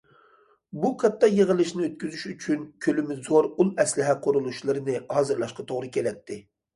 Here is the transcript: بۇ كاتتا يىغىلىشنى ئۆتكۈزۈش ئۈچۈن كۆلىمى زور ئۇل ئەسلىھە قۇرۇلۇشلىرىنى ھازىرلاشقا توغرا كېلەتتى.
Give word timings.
بۇ 0.83 0.89
كاتتا 1.01 1.27
يىغىلىشنى 1.33 1.83
ئۆتكۈزۈش 1.87 2.23
ئۈچۈن 2.31 2.63
كۆلىمى 2.85 3.17
زور 3.27 3.49
ئۇل 3.51 3.69
ئەسلىھە 3.83 4.15
قۇرۇلۇشلىرىنى 4.23 4.97
ھازىرلاشقا 5.17 5.67
توغرا 5.73 5.91
كېلەتتى. 5.99 6.39